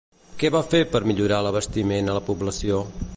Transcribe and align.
Què 0.43 0.49
va 0.55 0.61
fer 0.69 0.79
per 0.95 1.01
millorar 1.11 1.43
l'abastiment 1.49 2.09
a 2.09 2.17
la 2.19 2.27
població? 2.31 2.85